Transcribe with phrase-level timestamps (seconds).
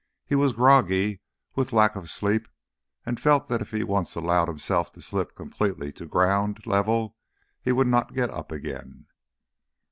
[0.25, 1.21] He was groggy
[1.53, 2.47] with lack of sleep
[3.05, 7.15] and felt that if he once allowed himself to slip completely to ground level,
[7.61, 9.05] he would not get up again.